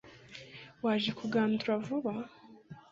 [0.83, 2.13] waje kugandura vuba